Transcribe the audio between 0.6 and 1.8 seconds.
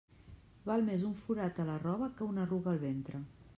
Val més un forat a la